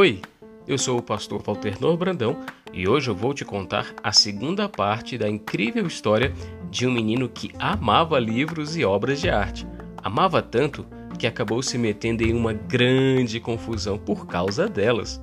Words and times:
Oi, 0.00 0.18
eu 0.66 0.78
sou 0.78 0.96
o 0.96 1.02
pastor 1.02 1.42
Walter 1.42 1.76
Brandão 1.98 2.40
e 2.72 2.88
hoje 2.88 3.10
eu 3.10 3.14
vou 3.14 3.34
te 3.34 3.44
contar 3.44 3.94
a 4.02 4.12
segunda 4.12 4.66
parte 4.66 5.18
da 5.18 5.28
incrível 5.28 5.86
história 5.86 6.32
de 6.70 6.86
um 6.86 6.90
menino 6.90 7.28
que 7.28 7.50
amava 7.58 8.18
livros 8.18 8.78
e 8.78 8.82
obras 8.82 9.20
de 9.20 9.28
arte. 9.28 9.66
Amava 10.02 10.40
tanto 10.40 10.86
que 11.18 11.26
acabou 11.26 11.62
se 11.62 11.76
metendo 11.76 12.22
em 12.22 12.32
uma 12.32 12.54
grande 12.54 13.38
confusão 13.40 13.98
por 13.98 14.26
causa 14.26 14.66
delas. 14.66 15.20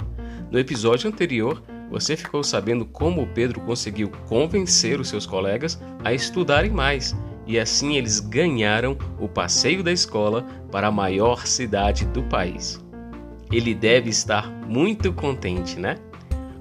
No 0.52 0.59
episódio 0.59 1.09
anterior, 1.09 1.59
você 1.90 2.16
ficou 2.16 2.44
sabendo 2.44 2.85
como 2.85 3.23
o 3.23 3.27
Pedro 3.34 3.59
conseguiu 3.62 4.12
convencer 4.30 4.99
os 4.99 5.09
seus 5.09 5.26
colegas 5.26 5.82
a 6.04 6.13
estudarem 6.13 6.70
mais 6.70 7.15
e 7.48 7.57
assim 7.57 7.98
eles 7.98 8.20
ganharam 8.20 8.96
o 9.20 9.27
passeio 9.27 9.82
da 9.82 9.91
escola 9.91 10.43
para 10.71 10.90
a 10.90 10.91
maior 10.91 11.48
cidade 11.48 12.05
do 12.05 12.21
país. 12.21 12.85
Ele 13.51 13.73
deve 13.73 14.09
estar 14.09 14.49
muito 14.67 15.13
contente, 15.13 15.79
né? 15.79 15.98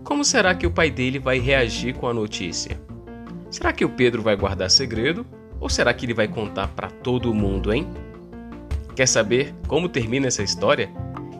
Como 0.04 0.24
será 0.24 0.54
que 0.54 0.66
o 0.66 0.70
pai 0.70 0.90
dele 0.90 1.18
vai 1.18 1.38
reagir 1.38 1.94
com 1.94 2.06
a 2.06 2.14
notícia? 2.14 2.80
Será 3.50 3.72
que 3.72 3.84
o 3.84 3.88
Pedro 3.88 4.22
vai 4.22 4.36
guardar 4.36 4.70
segredo 4.70 5.26
ou 5.60 5.68
será 5.68 5.92
que 5.92 6.06
ele 6.06 6.14
vai 6.14 6.28
contar 6.28 6.68
para 6.68 6.90
todo 6.90 7.34
mundo, 7.34 7.72
hein? 7.72 7.86
Quer 8.94 9.06
saber 9.06 9.54
como 9.66 9.88
termina 9.88 10.28
essa 10.28 10.42
história? 10.42 10.90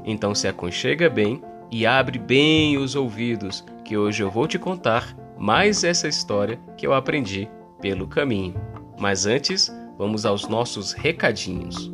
Então 0.05 0.35
se 0.35 0.49
aconchega 0.49 1.09
bem 1.09 1.41
e 1.71 1.87
abre 1.87 2.19
bem 2.19 2.77
os 2.77 2.95
ouvidos, 2.95 3.65
que 3.85 3.97
hoje 3.97 4.23
eu 4.23 4.31
vou 4.31 4.47
te 4.47 4.59
contar 4.59 5.17
mais 5.39 5.85
essa 5.85 6.09
história 6.09 6.59
que 6.77 6.87
eu 6.87 6.95
aprendi 6.95 7.49
pelo 7.81 8.07
caminho. 8.07 8.55
Mas 8.99 9.27
antes, 9.27 9.71
vamos 9.99 10.25
aos 10.25 10.49
nossos 10.49 10.93
recadinhos. 10.93 11.93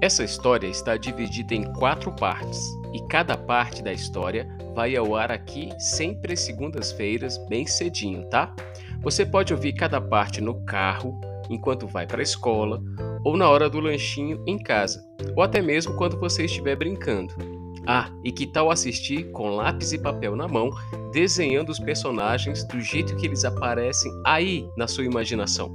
Essa 0.00 0.22
história 0.22 0.66
está 0.66 0.96
dividida 0.96 1.54
em 1.54 1.72
quatro 1.72 2.12
partes 2.12 2.60
e 2.92 3.00
cada 3.08 3.36
parte 3.36 3.82
da 3.82 3.92
história 3.92 4.46
vai 4.74 4.94
ao 4.94 5.16
ar 5.16 5.32
aqui 5.32 5.70
sempre 5.78 6.36
segundas-feiras, 6.36 7.38
bem 7.48 7.66
cedinho, 7.66 8.28
tá? 8.28 8.54
Você 9.00 9.24
pode 9.24 9.54
ouvir 9.54 9.72
cada 9.72 9.98
parte 9.98 10.40
no 10.40 10.62
carro, 10.66 11.18
enquanto 11.48 11.86
vai 11.86 12.06
para 12.06 12.20
a 12.20 12.22
escola, 12.22 12.82
ou 13.24 13.38
na 13.38 13.48
hora 13.48 13.70
do 13.70 13.80
lanchinho 13.80 14.42
em 14.46 14.58
casa, 14.58 15.02
ou 15.34 15.42
até 15.42 15.62
mesmo 15.62 15.96
quando 15.96 16.20
você 16.20 16.44
estiver 16.44 16.76
brincando. 16.76 17.34
Ah, 17.86 18.10
e 18.22 18.30
que 18.30 18.46
tal 18.46 18.70
assistir 18.70 19.30
com 19.30 19.48
lápis 19.48 19.92
e 19.92 19.98
papel 19.98 20.36
na 20.36 20.46
mão, 20.46 20.70
desenhando 21.12 21.70
os 21.70 21.78
personagens 21.78 22.64
do 22.64 22.80
jeito 22.80 23.16
que 23.16 23.26
eles 23.26 23.44
aparecem 23.44 24.12
aí 24.26 24.68
na 24.76 24.86
sua 24.86 25.04
imaginação? 25.04 25.74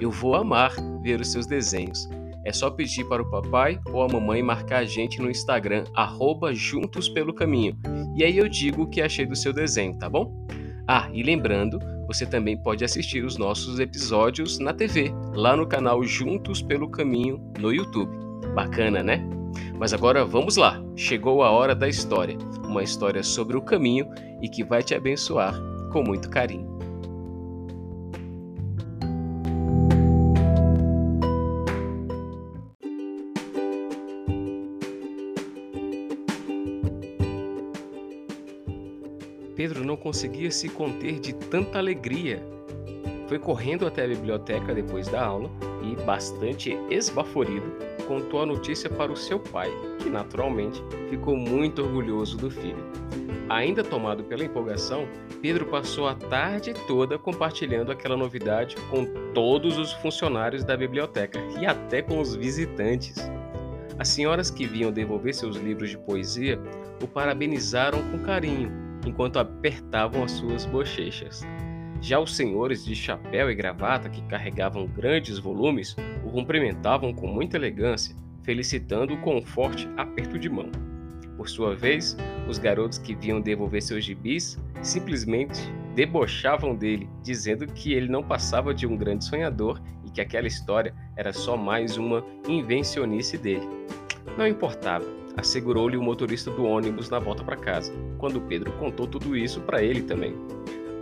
Eu 0.00 0.10
vou 0.10 0.34
amar 0.34 0.74
ver 1.00 1.20
os 1.20 1.30
seus 1.30 1.46
desenhos. 1.46 2.08
É 2.44 2.52
só 2.52 2.70
pedir 2.70 3.04
para 3.04 3.22
o 3.22 3.30
papai 3.30 3.80
ou 3.86 4.02
a 4.02 4.08
mamãe 4.08 4.42
marcar 4.42 4.78
a 4.78 4.84
gente 4.84 5.20
no 5.20 5.30
Instagram, 5.30 5.84
arroba 5.94 6.52
Juntos 6.54 7.08
Pelo 7.08 7.32
Caminho. 7.32 7.76
E 8.16 8.22
aí 8.22 8.36
eu 8.36 8.48
digo 8.48 8.82
o 8.82 8.86
que 8.86 9.00
achei 9.00 9.24
do 9.24 9.34
seu 9.34 9.52
desenho, 9.52 9.98
tá 9.98 10.08
bom? 10.08 10.46
Ah, 10.86 11.08
e 11.12 11.22
lembrando, 11.22 11.78
você 12.06 12.26
também 12.26 12.56
pode 12.56 12.84
assistir 12.84 13.24
os 13.24 13.38
nossos 13.38 13.80
episódios 13.80 14.58
na 14.58 14.74
TV, 14.74 15.10
lá 15.32 15.56
no 15.56 15.66
canal 15.66 16.02
Juntos 16.04 16.60
Pelo 16.60 16.90
Caminho 16.90 17.40
no 17.58 17.72
YouTube. 17.72 18.12
Bacana, 18.54 19.02
né? 19.02 19.26
Mas 19.78 19.92
agora 19.92 20.24
vamos 20.24 20.56
lá, 20.56 20.82
chegou 20.94 21.42
a 21.42 21.50
hora 21.50 21.74
da 21.74 21.88
história. 21.88 22.36
Uma 22.64 22.82
história 22.82 23.22
sobre 23.22 23.56
o 23.56 23.62
caminho 23.62 24.08
e 24.42 24.48
que 24.48 24.62
vai 24.62 24.82
te 24.82 24.94
abençoar 24.94 25.54
com 25.90 26.02
muito 26.02 26.28
carinho. 26.28 26.73
Pedro 39.56 39.84
não 39.84 39.96
conseguia 39.96 40.50
se 40.50 40.68
conter 40.68 41.20
de 41.20 41.32
tanta 41.32 41.78
alegria. 41.78 42.42
Foi 43.28 43.38
correndo 43.38 43.86
até 43.86 44.04
a 44.04 44.08
biblioteca 44.08 44.74
depois 44.74 45.08
da 45.08 45.24
aula 45.24 45.50
e, 45.82 45.96
bastante 46.04 46.76
esbaforido, 46.90 47.72
contou 48.06 48.42
a 48.42 48.46
notícia 48.46 48.90
para 48.90 49.10
o 49.10 49.16
seu 49.16 49.38
pai, 49.38 49.70
que 50.02 50.10
naturalmente 50.10 50.82
ficou 51.08 51.36
muito 51.36 51.82
orgulhoso 51.82 52.36
do 52.36 52.50
filho. 52.50 52.84
Ainda 53.48 53.82
tomado 53.82 54.24
pela 54.24 54.44
empolgação, 54.44 55.06
Pedro 55.40 55.66
passou 55.66 56.08
a 56.08 56.14
tarde 56.14 56.74
toda 56.86 57.18
compartilhando 57.18 57.92
aquela 57.92 58.16
novidade 58.16 58.76
com 58.90 59.04
todos 59.32 59.78
os 59.78 59.92
funcionários 59.92 60.64
da 60.64 60.76
biblioteca 60.76 61.38
e 61.60 61.66
até 61.66 62.02
com 62.02 62.20
os 62.20 62.34
visitantes. 62.34 63.16
As 63.98 64.08
senhoras 64.08 64.50
que 64.50 64.66
vinham 64.66 64.90
devolver 64.90 65.34
seus 65.34 65.56
livros 65.56 65.90
de 65.90 65.98
poesia 65.98 66.58
o 67.02 67.06
parabenizaram 67.06 68.02
com 68.10 68.18
carinho 68.18 68.83
enquanto 69.06 69.38
apertavam 69.38 70.24
as 70.24 70.32
suas 70.32 70.64
bochechas. 70.66 71.42
Já 72.00 72.18
os 72.18 72.36
senhores 72.36 72.84
de 72.84 72.94
chapéu 72.94 73.50
e 73.50 73.54
gravata, 73.54 74.10
que 74.10 74.22
carregavam 74.22 74.86
grandes 74.86 75.38
volumes, 75.38 75.96
o 76.24 76.30
cumprimentavam 76.30 77.14
com 77.14 77.26
muita 77.26 77.56
elegância, 77.56 78.14
felicitando-o 78.42 79.16
com 79.22 79.38
um 79.38 79.42
forte 79.42 79.88
aperto 79.96 80.38
de 80.38 80.50
mão. 80.50 80.70
Por 81.36 81.48
sua 81.48 81.74
vez, 81.74 82.16
os 82.48 82.58
garotos 82.58 82.98
que 82.98 83.14
vinham 83.14 83.40
devolver 83.40 83.82
seus 83.82 84.04
gibis 84.04 84.58
simplesmente 84.82 85.60
debochavam 85.94 86.74
dele, 86.74 87.08
dizendo 87.22 87.66
que 87.66 87.92
ele 87.92 88.08
não 88.08 88.22
passava 88.22 88.74
de 88.74 88.86
um 88.86 88.96
grande 88.96 89.24
sonhador 89.24 89.80
e 90.04 90.10
que 90.10 90.20
aquela 90.20 90.46
história 90.46 90.94
era 91.16 91.32
só 91.32 91.56
mais 91.56 91.96
uma 91.96 92.24
invencionice 92.48 93.38
dele. 93.38 93.66
Não 94.36 94.46
importava, 94.46 95.06
assegurou-lhe 95.36 95.96
o 95.96 96.02
motorista 96.02 96.50
do 96.50 96.64
ônibus 96.64 97.10
na 97.10 97.18
volta 97.18 97.42
para 97.44 97.56
casa, 97.56 97.92
quando 98.18 98.40
Pedro 98.40 98.72
contou 98.72 99.06
tudo 99.06 99.36
isso 99.36 99.60
para 99.60 99.82
ele 99.82 100.02
também. 100.02 100.34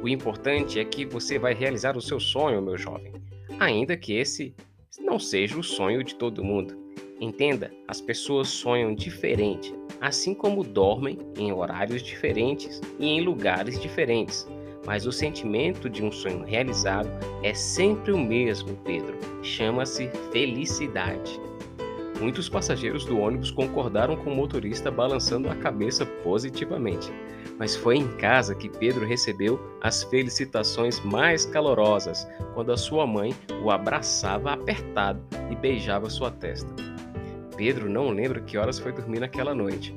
O 0.03 0.09
importante 0.09 0.81
é 0.81 0.85
que 0.85 1.05
você 1.05 1.39
vai 1.39 1.55
realizar 1.55 1.97
o 1.97 2.03
seu 2.03 2.19
sonho, 2.19 2.61
meu 2.61 2.77
jovem, 2.77 3.13
ainda 3.59 3.97
que 3.97 4.15
esse 4.15 4.55
não 5.01 5.19
seja 5.19 5.59
o 5.59 5.63
sonho 5.63 6.03
de 6.03 6.15
todo 6.15 6.45
mundo. 6.45 6.77
Entenda, 7.21 7.71
as 7.87 8.01
pessoas 8.01 8.49
sonham 8.49 8.95
diferente, 8.95 9.73
assim 10.01 10.35
como 10.35 10.65
dormem 10.65 11.19
em 11.39 11.53
horários 11.53 12.03
diferentes 12.03 12.81
e 12.99 13.07
em 13.07 13.21
lugares 13.21 13.81
diferentes. 13.81 14.47
Mas 14.85 15.07
o 15.07 15.13
sentimento 15.13 15.89
de 15.89 16.03
um 16.03 16.11
sonho 16.11 16.43
realizado 16.43 17.09
é 17.45 17.55
sempre 17.55 18.11
o 18.11 18.19
mesmo, 18.19 18.77
Pedro. 18.85 19.17
Chama-se 19.43 20.11
felicidade. 20.33 21.41
Muitos 22.23 22.49
passageiros 22.49 23.05
do 23.05 23.19
ônibus 23.19 23.51
concordaram 23.51 24.15
com 24.15 24.31
o 24.31 24.37
motorista 24.37 24.93
balançando 24.93 25.51
a 25.51 25.57
cabeça 25.57 26.07
positivamente. 26.07 27.13
Mas 27.59 27.75
foi 27.75 27.97
em 27.97 28.07
casa 28.17 28.55
que 28.55 28.69
Pedro 28.69 29.05
recebeu 29.05 29.61
as 29.81 30.05
felicitações 30.05 31.01
mais 31.01 31.45
calorosas 31.45 32.25
quando 32.55 32.71
a 32.71 32.77
sua 32.77 33.09
mãe 33.09 33.35
o 33.61 33.73
abraçava 33.73 34.53
apertado 34.53 35.21
e 35.51 35.57
beijava 35.57 36.09
sua 36.09 36.31
testa. 36.31 36.73
Pedro 37.57 37.91
não 37.91 38.11
lembra 38.11 38.41
que 38.41 38.57
horas 38.57 38.79
foi 38.79 38.93
dormir 38.93 39.19
naquela 39.19 39.53
noite. 39.53 39.93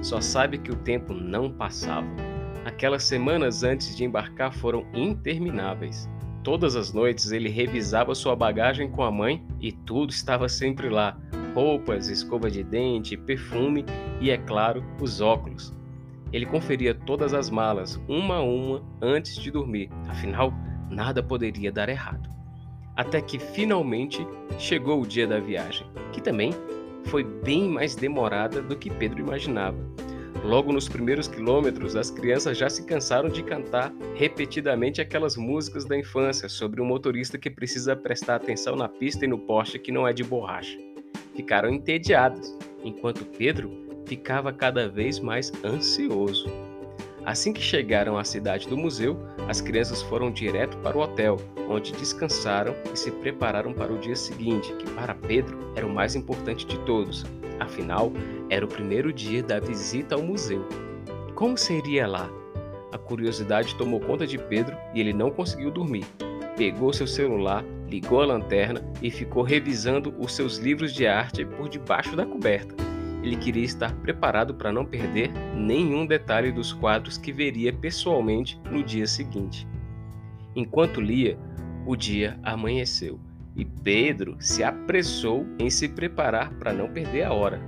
Só 0.00 0.18
sabe 0.18 0.56
que 0.56 0.70
o 0.70 0.76
tempo 0.76 1.12
não 1.12 1.52
passava. 1.52 2.08
Aquelas 2.64 3.04
semanas 3.04 3.62
antes 3.62 3.94
de 3.94 4.02
embarcar 4.02 4.54
foram 4.54 4.86
intermináveis. 4.94 6.08
Todas 6.42 6.76
as 6.76 6.92
noites 6.92 7.32
ele 7.32 7.48
revisava 7.48 8.14
sua 8.14 8.36
bagagem 8.36 8.88
com 8.88 9.02
a 9.02 9.10
mãe 9.10 9.44
e 9.60 9.72
tudo 9.72 10.10
estava 10.10 10.48
sempre 10.48 10.88
lá, 10.88 11.18
roupas, 11.56 12.10
escova 12.10 12.50
de 12.50 12.62
dente, 12.62 13.16
perfume 13.16 13.82
e, 14.20 14.30
é 14.30 14.36
claro, 14.36 14.84
os 15.00 15.22
óculos. 15.22 15.72
Ele 16.30 16.44
conferia 16.44 16.94
todas 16.94 17.32
as 17.32 17.48
malas, 17.48 17.98
uma 18.06 18.36
a 18.36 18.42
uma, 18.42 18.82
antes 19.00 19.36
de 19.36 19.50
dormir, 19.50 19.88
afinal, 20.06 20.52
nada 20.90 21.22
poderia 21.22 21.72
dar 21.72 21.88
errado. 21.88 22.28
até 22.96 23.20
que 23.20 23.38
finalmente 23.38 24.26
chegou 24.58 25.02
o 25.02 25.06
dia 25.06 25.26
da 25.26 25.38
viagem, 25.38 25.86
que 26.12 26.20
também 26.20 26.52
foi 27.04 27.22
bem 27.22 27.68
mais 27.68 27.94
demorada 27.94 28.62
do 28.62 28.74
que 28.74 28.90
Pedro 28.90 29.20
imaginava. 29.20 29.76
Logo 30.42 30.72
nos 30.72 30.88
primeiros 30.88 31.28
quilômetros, 31.28 31.96
as 31.96 32.10
crianças 32.10 32.56
já 32.56 32.68
se 32.68 32.84
cansaram 32.84 33.28
de 33.28 33.42
cantar 33.42 33.92
repetidamente 34.14 35.00
aquelas 35.00 35.36
músicas 35.36 35.84
da 35.84 35.98
infância 35.98 36.48
sobre 36.48 36.80
um 36.80 36.84
motorista 36.84 37.38
que 37.38 37.50
precisa 37.50 37.96
prestar 37.96 38.36
atenção 38.36 38.76
na 38.76 38.88
pista 38.88 39.24
e 39.24 39.28
no 39.28 39.38
poste 39.38 39.78
que 39.78 39.92
não 39.92 40.06
é 40.06 40.12
de 40.12 40.22
borracha. 40.22 40.78
Ficaram 41.36 41.68
entediadas, 41.68 42.56
enquanto 42.82 43.24
Pedro 43.24 43.70
ficava 44.06 44.52
cada 44.52 44.88
vez 44.88 45.20
mais 45.20 45.52
ansioso. 45.64 46.50
Assim 47.24 47.52
que 47.52 47.60
chegaram 47.60 48.16
à 48.16 48.24
cidade 48.24 48.68
do 48.68 48.76
museu, 48.76 49.18
as 49.48 49.60
crianças 49.60 50.00
foram 50.00 50.30
direto 50.30 50.78
para 50.78 50.96
o 50.96 51.00
hotel, 51.00 51.36
onde 51.68 51.92
descansaram 51.92 52.74
e 52.92 52.96
se 52.96 53.10
prepararam 53.10 53.72
para 53.72 53.92
o 53.92 53.98
dia 53.98 54.14
seguinte, 54.14 54.72
que 54.74 54.88
para 54.90 55.14
Pedro 55.14 55.72
era 55.74 55.84
o 55.84 55.92
mais 55.92 56.14
importante 56.14 56.64
de 56.64 56.78
todos. 56.86 57.24
Afinal, 57.58 58.12
era 58.48 58.64
o 58.64 58.68
primeiro 58.68 59.12
dia 59.12 59.42
da 59.42 59.58
visita 59.58 60.14
ao 60.14 60.22
museu. 60.22 60.64
Como 61.34 61.58
seria 61.58 62.06
lá? 62.06 62.30
A 62.92 62.98
curiosidade 62.98 63.74
tomou 63.74 64.00
conta 64.00 64.26
de 64.26 64.38
Pedro 64.38 64.76
e 64.94 65.00
ele 65.00 65.12
não 65.12 65.30
conseguiu 65.30 65.70
dormir. 65.70 66.06
Pegou 66.56 66.92
seu 66.92 67.06
celular, 67.06 67.64
ligou 67.88 68.22
a 68.22 68.26
lanterna 68.26 68.82
e 69.00 69.10
ficou 69.10 69.42
revisando 69.42 70.14
os 70.18 70.34
seus 70.34 70.58
livros 70.58 70.92
de 70.92 71.06
arte 71.06 71.44
por 71.44 71.68
debaixo 71.68 72.16
da 72.16 72.26
coberta. 72.26 72.74
Ele 73.22 73.36
queria 73.36 73.64
estar 73.64 73.94
preparado 73.96 74.54
para 74.54 74.72
não 74.72 74.84
perder 74.84 75.32
nenhum 75.54 76.06
detalhe 76.06 76.52
dos 76.52 76.72
quadros 76.72 77.18
que 77.18 77.32
veria 77.32 77.72
pessoalmente 77.72 78.60
no 78.70 78.82
dia 78.82 79.06
seguinte. 79.06 79.66
Enquanto 80.54 81.00
lia, 81.00 81.38
o 81.84 81.96
dia 81.96 82.38
amanheceu 82.42 83.20
e 83.56 83.64
Pedro 83.64 84.36
se 84.38 84.62
apressou 84.62 85.46
em 85.58 85.70
se 85.70 85.88
preparar 85.88 86.52
para 86.54 86.72
não 86.72 86.88
perder 86.88 87.24
a 87.24 87.32
hora. 87.32 87.60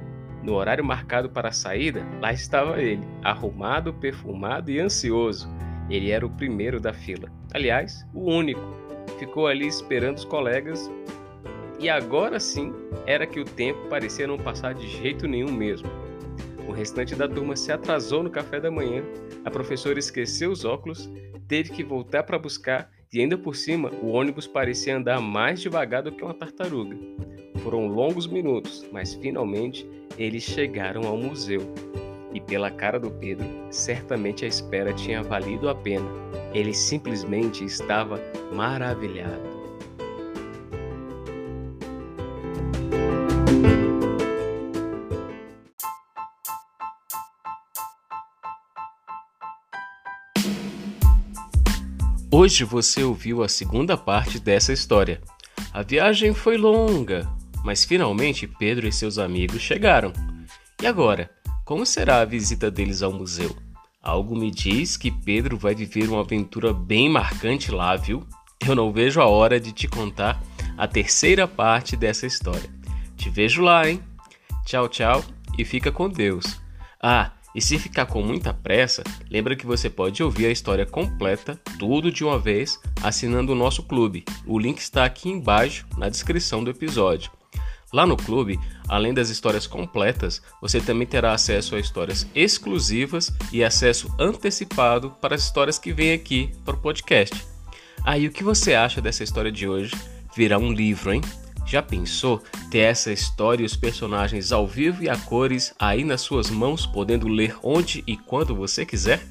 No 0.43 0.55
horário 0.55 0.85
marcado 0.85 1.31
para 1.31 1.49
a 1.49 1.53
saída, 1.53 2.07
lá 2.21 2.33
estava 2.33 2.81
ele, 2.81 3.03
arrumado, 3.25 3.93
perfumado 3.95 4.71
e 4.71 4.79
ansioso. 4.79 5.49
Ele 5.91 6.11
era 6.11 6.27
o 6.27 6.31
primeiro 6.31 6.79
da 6.79 6.93
fila. 6.93 7.31
Aliás, 7.53 8.07
o 8.13 8.31
único. 8.31 8.61
Ficou 9.19 9.47
ali 9.47 9.67
esperando 9.67 10.19
os 10.19 10.25
colegas 10.25 10.91
e 11.79 11.89
agora 11.89 12.39
sim 12.39 12.73
era 13.07 13.27
que 13.27 13.41
o 13.41 13.45
tempo 13.45 13.89
parecia 13.89 14.27
não 14.27 14.39
passar 14.39 14.75
de 14.75 14.87
jeito 14.87 15.27
nenhum 15.27 15.53
mesmo. 15.53 15.89
O 16.69 16.73
restante 16.73 17.15
da 17.15 17.29
turma 17.29 17.57
se 17.57 17.73
atrasou 17.73 18.23
no 18.23 18.31
café 18.31 18.61
da 18.61 18.71
manhã, 18.71 19.03
a 19.45 19.51
professora 19.51 19.99
esqueceu 19.99 20.51
os 20.51 20.65
óculos, 20.65 21.11
teve 21.49 21.71
que 21.71 21.83
voltar 21.83 22.23
para 22.25 22.39
buscar 22.39 22.91
e 23.13 23.21
ainda 23.21 23.39
por 23.39 23.57
cima 23.57 23.91
o 24.03 24.09
ônibus 24.09 24.47
parecia 24.47 24.97
andar 24.97 25.21
mais 25.21 25.61
devagar 25.61 26.03
do 26.03 26.13
que 26.13 26.23
uma 26.23 26.35
tartaruga. 26.35 26.97
Foram 27.63 27.87
longos 27.87 28.27
minutos, 28.27 28.87
mas 28.93 29.15
finalmente 29.15 29.89
eles 30.17 30.43
chegaram 30.43 31.07
ao 31.07 31.17
museu. 31.17 31.61
E 32.33 32.41
pela 32.41 32.71
cara 32.71 33.01
do 33.01 33.11
Pedro, 33.11 33.47
certamente 33.71 34.45
a 34.45 34.49
espera 34.49 34.93
tinha 34.93 35.23
valido 35.23 35.69
a 35.69 35.75
pena. 35.75 36.09
Ele 36.53 36.75
simplesmente 36.75 37.65
estava 37.65 38.21
maravilhado. 38.53 39.59
Hoje 52.31 52.63
você 52.63 53.03
ouviu 53.03 53.43
a 53.43 53.49
segunda 53.49 53.97
parte 53.97 54.39
dessa 54.39 54.73
história. 54.73 55.21
A 55.73 55.83
viagem 55.83 56.33
foi 56.33 56.57
longa, 56.57 57.27
mas 57.65 57.85
finalmente 57.85 58.47
Pedro 58.47 58.87
e 58.87 58.93
seus 58.93 59.19
amigos 59.19 59.61
chegaram. 59.61 60.13
E 60.81 60.87
agora, 60.87 61.31
como 61.69 61.85
será 61.85 62.23
a 62.23 62.25
visita 62.25 62.71
deles 62.71 63.03
ao 63.03 63.13
museu? 63.13 63.55
Algo 64.03 64.35
me 64.35 64.51
diz 64.51 64.97
que 64.97 65.11
Pedro 65.11 65.59
vai 65.59 65.75
viver 65.75 66.09
uma 66.09 66.23
aventura 66.23 66.73
bem 66.73 67.11
marcante 67.11 67.71
lá, 67.71 67.95
viu? 67.95 68.27
Eu 68.67 68.75
não 68.75 68.91
vejo 68.91 69.21
a 69.21 69.27
hora 69.27 69.61
de 69.61 69.71
te 69.71 69.87
contar 69.87 70.43
a 70.79 70.89
terceira 70.89 71.47
parte 71.47 71.95
dessa 71.95 72.27
história. 72.27 72.71
Te 73.19 73.29
vejo 73.29 73.61
lá, 73.61 73.87
hein? 73.87 74.03
Tchau, 74.65 74.89
tchau 74.89 75.23
e 75.59 75.65
fica 75.67 75.93
com 75.93 76.09
Deus. 76.09 76.59
Ah, 77.03 77.33
e 77.55 77.61
se 77.61 77.79
ficar 77.79 78.07
com 78.07 78.23
muita 78.23 78.55
pressa, 78.55 79.05
lembra 79.31 79.55
que 79.55 79.67
você 79.67 79.91
pode 79.91 80.23
ouvir 80.23 80.47
a 80.47 80.51
história 80.51 80.87
completa, 80.87 81.61
tudo 81.79 82.11
de 82.11 82.25
uma 82.25 82.39
vez, 82.39 82.81
assinando 83.03 83.53
o 83.53 83.55
nosso 83.55 83.83
clube. 83.83 84.25
O 84.47 84.59
link 84.59 84.79
está 84.79 85.05
aqui 85.05 85.29
embaixo 85.29 85.87
na 85.99 86.09
descrição 86.09 86.65
do 86.65 86.71
episódio. 86.71 87.31
Lá 87.93 88.07
no 88.07 88.17
clube, 88.17 88.61
além 88.87 89.15
das 89.15 89.31
histórias 89.31 89.67
completas, 89.67 90.43
você 90.61 90.79
também 90.79 91.07
terá 91.07 91.33
acesso 91.33 91.75
a 91.75 91.81
histórias 91.81 92.27
exclusivas 92.35 93.33
e 93.51 93.65
acesso 93.65 94.15
antecipado 94.19 95.11
para 95.23 95.35
as 95.35 95.43
histórias 95.43 95.79
que 95.79 95.93
vêm 95.93 96.13
aqui 96.13 96.51
para 96.67 96.75
o 96.75 96.79
podcast. 96.79 97.47
Aí, 98.05 98.27
ah, 98.27 98.29
o 98.29 98.33
que 98.33 98.45
você 98.45 98.75
acha 98.75 99.01
dessa 99.01 99.25
história 99.25 99.51
de 99.51 99.67
hoje? 99.67 99.95
Virar 100.37 100.59
um 100.59 100.71
livro, 100.71 101.13
hein? 101.13 101.23
Já 101.67 101.83
pensou 101.83 102.43
ter 102.71 102.79
essa 102.79 103.13
história 103.13 103.63
e 103.63 103.67
os 103.67 103.77
personagens 103.77 104.53
ao 104.53 104.67
vivo 104.67 105.03
e 105.03 105.09
a 105.09 105.17
cores 105.17 105.75
aí 105.79 106.05
nas 106.05 106.21
suas 106.21 106.51
mãos, 106.51 106.87
podendo 106.87 107.27
ler 107.29 107.57
onde 107.63 108.05
e 108.07 108.17
quando 108.17 108.55
você 108.55 108.87
quiser? 108.87 109.27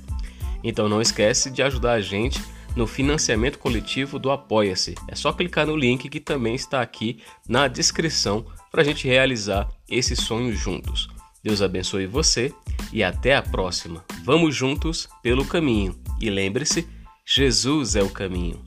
Então 0.64 0.90
não 0.90 1.02
esquece 1.02 1.50
de 1.50 1.62
ajudar 1.62 1.94
a 1.94 2.02
gente 2.02 2.40
no 2.78 2.86
financiamento 2.86 3.58
coletivo 3.58 4.20
do 4.20 4.30
Apoia-se. 4.30 4.94
É 5.08 5.16
só 5.16 5.34
clicar 5.34 5.66
no 5.66 5.76
link 5.76 6.08
que 6.08 6.20
também 6.20 6.54
está 6.54 6.80
aqui 6.80 7.20
na 7.50 7.68
descrição 7.68 8.46
para 8.72 8.84
a 8.84 8.86
gente 8.86 9.08
realizar 9.08 9.68
esse 9.90 10.16
sonho 10.16 10.56
juntos. 10.56 11.10
Deus 11.44 11.62
abençoe 11.62 12.06
você 12.06 12.54
e 12.94 13.04
até 13.04 13.36
a 13.36 13.42
próxima. 13.42 14.06
Vamos 14.24 14.56
juntos 14.56 15.10
pelo 15.24 15.44
caminho. 15.44 15.98
E 16.22 16.30
lembre-se, 16.30 16.88
Jesus 17.26 17.96
é 17.96 18.04
o 18.04 18.10
caminho. 18.10 18.64